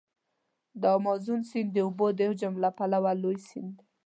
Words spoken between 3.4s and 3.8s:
سیند